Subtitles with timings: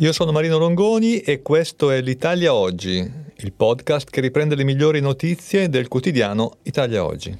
[0.00, 5.02] Io sono Marino Longoni e questo è l'Italia Oggi, il podcast che riprende le migliori
[5.02, 7.38] notizie del quotidiano Italia Oggi.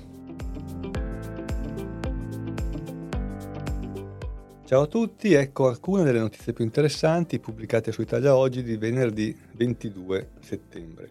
[4.66, 9.34] Ciao a tutti, ecco alcune delle notizie più interessanti pubblicate su Italia Oggi di venerdì
[9.52, 11.08] 22 settembre.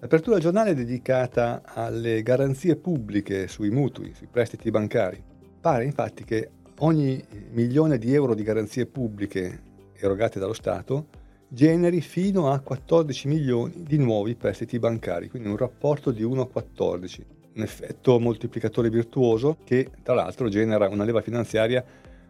[0.00, 5.22] L'apertura del giornale è dedicata alle garanzie pubbliche sui mutui, sui prestiti bancari.
[5.60, 9.66] Pare infatti che ogni milione di euro di garanzie pubbliche
[9.98, 11.06] erogate dallo Stato
[11.48, 16.48] generi fino a 14 milioni di nuovi prestiti bancari, quindi un rapporto di 1 a
[16.48, 21.84] 14, un effetto moltiplicatore virtuoso che tra l'altro genera una leva finanziaria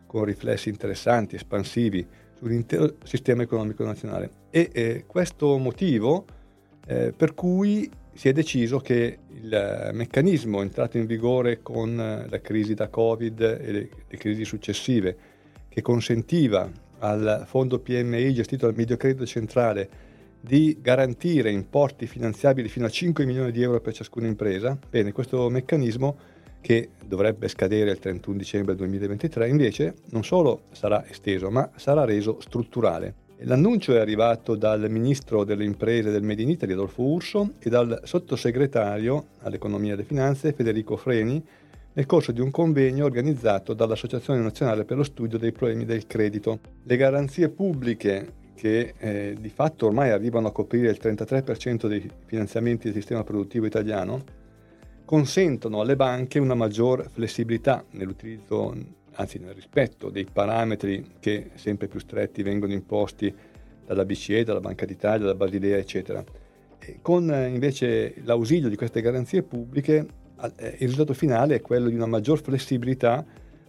[0.06, 2.06] con riflessi interessanti, espansivi
[2.38, 4.30] sull'intero sistema economico nazionale.
[4.50, 6.24] E eh, questo motivo
[6.86, 12.74] eh, per cui si è deciso che il meccanismo entrato in vigore con la crisi
[12.74, 15.16] da Covid e le, le crisi successive,
[15.68, 16.68] che consentiva
[16.98, 20.06] al fondo PMI gestito dal Mediocredito Centrale
[20.40, 25.48] di garantire importi finanziabili fino a 5 milioni di euro per ciascuna impresa, bene, questo
[25.50, 26.16] meccanismo
[26.60, 32.38] che dovrebbe scadere il 31 dicembre 2023, invece non solo sarà esteso, ma sarà reso
[32.40, 33.26] strutturale.
[33.42, 38.00] L'annuncio è arrivato dal ministro delle imprese del Made in Italy, Adolfo Urso, e dal
[38.02, 41.44] sottosegretario all'economia e alle finanze, Federico Freni,
[41.98, 46.60] nel corso di un convegno organizzato dall'Associazione Nazionale per lo Studio dei Problemi del Credito.
[46.84, 52.84] Le garanzie pubbliche che eh, di fatto ormai arrivano a coprire il 33% dei finanziamenti
[52.84, 54.22] del sistema produttivo italiano,
[55.04, 58.76] consentono alle banche una maggior flessibilità nell'utilizzo,
[59.14, 63.34] anzi nel rispetto dei parametri che sempre più stretti vengono imposti
[63.84, 66.22] dalla BCE, dalla Banca d'Italia, dalla Basilea, eccetera.
[66.78, 71.94] E con eh, invece l'ausilio di queste garanzie pubbliche, il risultato finale è quello di
[71.94, 73.24] una maggior flessibilità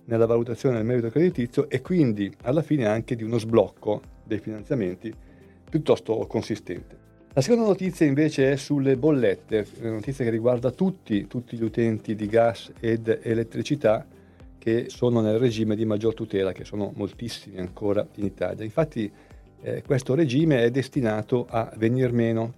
[0.06, 5.14] nella valutazione del merito creditizio e quindi alla fine anche di uno sblocco dei finanziamenti
[5.70, 6.98] piuttosto consistente.
[7.34, 12.16] La seconda notizia invece è sulle bollette, una notizia che riguarda tutti, tutti gli utenti
[12.16, 14.06] di gas ed elettricità
[14.58, 18.64] che sono nel regime di maggior tutela, che sono moltissimi ancora in Italia.
[18.64, 19.10] Infatti
[19.62, 22.54] eh, questo regime è destinato a venir meno.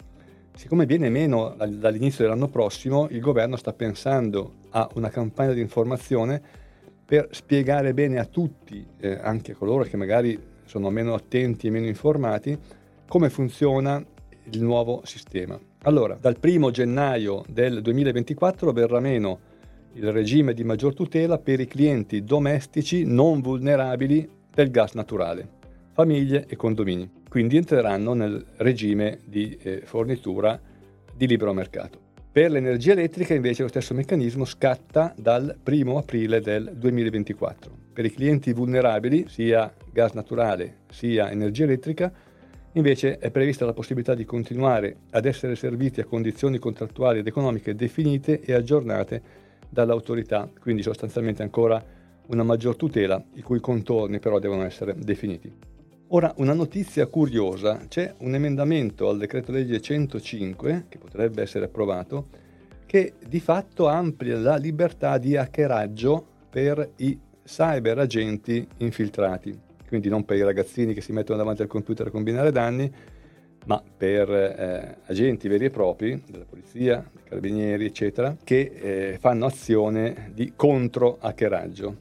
[0.62, 6.40] Siccome viene meno dall'inizio dell'anno prossimo, il governo sta pensando a una campagna di informazione
[7.04, 11.72] per spiegare bene a tutti, eh, anche a coloro che magari sono meno attenti e
[11.72, 12.56] meno informati,
[13.08, 14.06] come funziona
[14.52, 15.60] il nuovo sistema.
[15.82, 19.40] Allora, dal 1 gennaio del 2024 verrà meno
[19.94, 25.50] il regime di maggior tutela per i clienti domestici non vulnerabili del gas naturale,
[25.94, 27.21] famiglie e condomini.
[27.32, 30.60] Quindi entreranno nel regime di eh, fornitura
[31.16, 31.98] di libero mercato.
[32.30, 37.72] Per l'energia elettrica invece lo stesso meccanismo scatta dal 1 aprile del 2024.
[37.94, 42.12] Per i clienti vulnerabili, sia gas naturale sia energia elettrica,
[42.74, 47.76] Invece è prevista la possibilità di continuare ad essere serviti a condizioni contrattuali ed economiche
[47.76, 49.22] definite e aggiornate
[49.68, 51.84] dall'autorità, quindi sostanzialmente ancora
[52.28, 55.54] una maggior tutela, i cui contorni però devono essere definiti.
[56.14, 62.28] Ora, una notizia curiosa, c'è un emendamento al decreto legge 105, che potrebbe essere approvato,
[62.86, 70.24] che di fatto amplia la libertà di hackeraggio per i cyber agenti infiltrati quindi non
[70.24, 72.90] per i ragazzini che si mettono davanti al computer a combinare danni,
[73.66, 79.46] ma per eh, agenti veri e propri della polizia, dei carabinieri, eccetera, che eh, fanno
[79.46, 81.98] azione di contro-hackeraggio.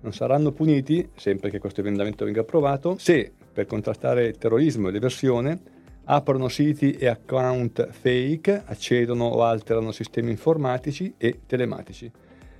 [0.00, 4.90] Non saranno puniti, sempre che questo emendamento venga approvato, se per contrastare il terrorismo e
[4.90, 5.60] l'eversione
[6.06, 12.10] aprono siti e account fake, accedono o alterano sistemi informatici e telematici.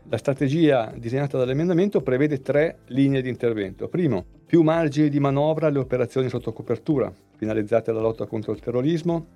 [0.09, 3.89] La strategia disegnata dall'emendamento prevede tre linee di intervento.
[3.89, 9.27] Primo, più margini di manovra alle operazioni sotto copertura, finalizzate alla lotta contro il terrorismo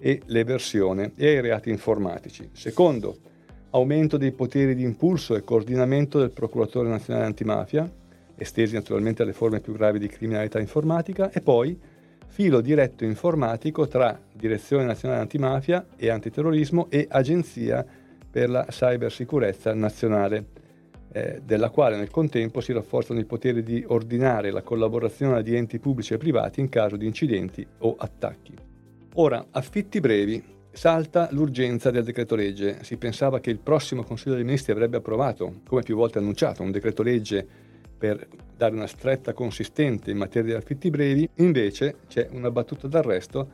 [0.00, 2.48] e l'eversione e ai reati informatici.
[2.52, 3.16] Secondo,
[3.70, 7.90] aumento dei poteri di impulso e coordinamento del procuratore nazionale antimafia,
[8.38, 11.78] estesi naturalmente alle forme più gravi di criminalità informatica, e poi
[12.26, 17.84] filo diretto informatico tra Direzione Nazionale Antimafia e Antiterrorismo e Agenzia
[18.30, 20.46] per la Cybersicurezza Nazionale.
[21.12, 25.78] eh, della quale nel contempo si rafforzano i poteri di ordinare la collaborazione di enti
[25.78, 28.54] pubblici e privati in caso di incidenti o attacchi.
[29.14, 30.56] Ora, affitti brevi.
[30.70, 32.84] Salta l'urgenza del decreto legge.
[32.84, 36.70] Si pensava che il prossimo Consiglio dei Ministri avrebbe approvato, come più volte annunciato, un
[36.70, 37.46] decreto legge
[37.98, 43.48] per dare una stretta consistente in materia di affitti brevi, invece c'è una battuta d'arresto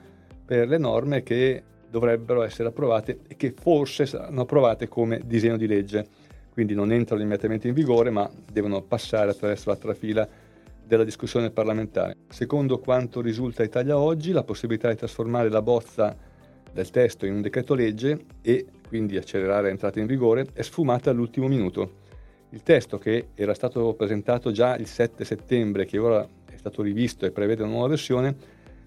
[0.44, 5.66] per le norme che dovrebbero essere approvate e che forse saranno approvate come disegno di
[5.66, 6.06] legge
[6.54, 10.26] quindi non entrano immediatamente in vigore ma devono passare attraverso la trafila
[10.86, 12.16] della discussione parlamentare.
[12.28, 16.16] Secondo quanto risulta a Italia oggi, la possibilità di trasformare la bozza
[16.72, 21.48] del testo in un decreto legge e quindi accelerare l'entrata in vigore è sfumata all'ultimo
[21.48, 22.02] minuto.
[22.54, 27.26] Il testo che era stato presentato già il 7 settembre, che ora è stato rivisto
[27.26, 28.32] e prevede una nuova versione,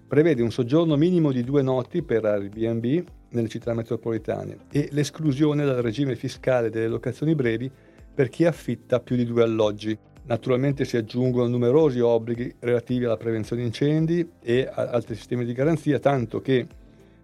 [0.08, 5.82] prevede un soggiorno minimo di due noti per Airbnb nelle città metropolitane e l'esclusione dal
[5.82, 7.70] regime fiscale delle locazioni brevi
[8.14, 9.96] per chi affitta più di due alloggi.
[10.24, 16.40] Naturalmente si aggiungono numerosi obblighi relativi alla prevenzione incendi e altri sistemi di garanzia, tanto
[16.40, 16.66] che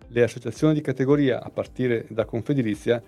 [0.06, 3.02] le associazioni di categoria, a partire da Confedilizia,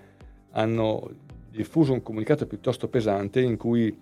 [0.52, 1.10] hanno
[1.56, 3.96] diffuso un comunicato piuttosto pesante in cui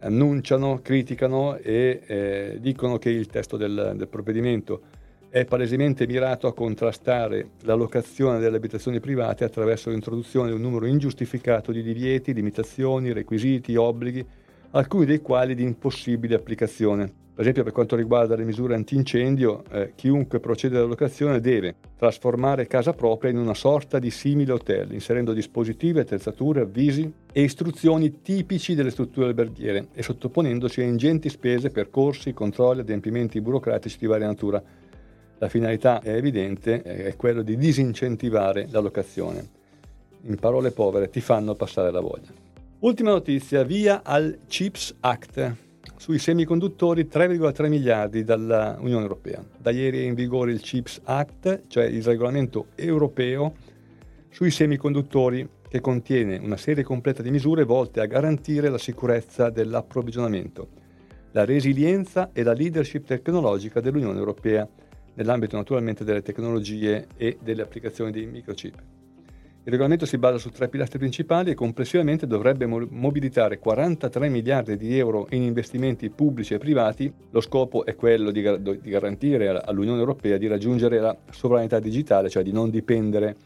[0.00, 4.80] annunciano, criticano e eh, dicono che il testo del, del provvedimento
[5.28, 10.84] è palesemente mirato a contrastare la locazione delle abitazioni private attraverso l'introduzione di un numero
[10.84, 14.26] ingiustificato di divieti, limitazioni, requisiti, obblighi,
[14.72, 17.21] alcuni dei quali di impossibile applicazione.
[17.34, 22.66] Per esempio per quanto riguarda le misure antincendio, eh, chiunque procede alla locazione deve trasformare
[22.66, 28.74] casa propria in una sorta di simile hotel, inserendo dispositivi, attrezzature, avvisi e istruzioni tipici
[28.74, 34.26] delle strutture alberghiere e sottoponendosi a ingenti spese per corsi, controlli, adempimenti burocratici di varia
[34.26, 34.62] natura
[35.42, 39.44] la finalità è evidente, è quella di disincentivare la locazione.
[40.26, 42.30] In parole povere, ti fanno passare la voglia.
[42.78, 45.56] Ultima notizia, via al CHIPS Act.
[46.02, 49.40] Sui semiconduttori 3,3 miliardi dall'Unione Europea.
[49.56, 53.54] Da ieri è in vigore il CHIPS Act, cioè il regolamento europeo
[54.28, 60.70] sui semiconduttori che contiene una serie completa di misure volte a garantire la sicurezza dell'approvvigionamento,
[61.30, 64.68] la resilienza e la leadership tecnologica dell'Unione Europea
[65.14, 68.74] nell'ambito naturalmente delle tecnologie e delle applicazioni dei microchip.
[69.64, 74.98] Il regolamento si basa su tre pilastri principali e complessivamente dovrebbe mobilitare 43 miliardi di
[74.98, 77.12] euro in investimenti pubblici e privati.
[77.30, 82.42] Lo scopo è quello di, di garantire all'Unione Europea di raggiungere la sovranità digitale, cioè
[82.42, 83.36] di non dipendere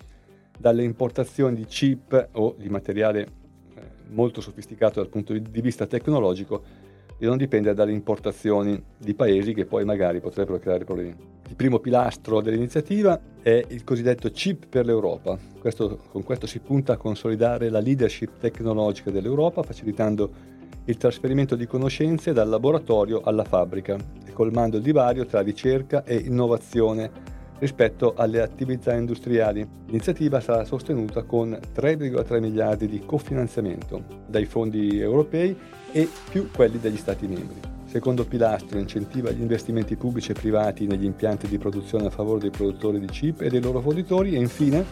[0.59, 6.63] dalle importazioni di chip o di materiale eh, molto sofisticato dal punto di vista tecnologico
[7.19, 11.15] e non dipendere dalle importazioni di paesi che poi magari potrebbero creare problemi.
[11.49, 15.39] Il primo pilastro dell'iniziativa è il cosiddetto chip per l'Europa.
[15.59, 20.55] Questo, con questo si punta a consolidare la leadership tecnologica dell'Europa, facilitando
[20.85, 26.17] il trasferimento di conoscenze dal laboratorio alla fabbrica e colmando il divario tra ricerca e
[26.17, 29.67] innovazione rispetto alle attività industriali.
[29.87, 35.57] L'iniziativa sarà sostenuta con 3,3 miliardi di cofinanziamento dai fondi europei
[35.93, 37.61] e più quelli degli Stati membri.
[37.87, 42.51] Secondo pilastro incentiva gli investimenti pubblici e privati negli impianti di produzione a favore dei
[42.51, 44.85] produttori di chip e dei loro fornitori e infine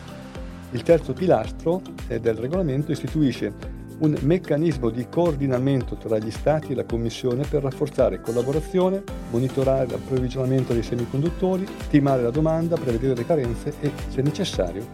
[0.70, 6.84] il terzo pilastro del regolamento istituisce un meccanismo di coordinamento tra gli Stati e la
[6.84, 13.90] Commissione per rafforzare collaborazione, monitorare l'approvvigionamento dei semiconduttori, stimare la domanda, prevedere le carenze e,
[14.08, 14.86] se necessario,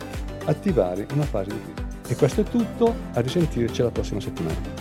[0.44, 2.12] attivare una fase di crisi.
[2.12, 4.79] E questo è tutto, a risentirci la prossima settimana.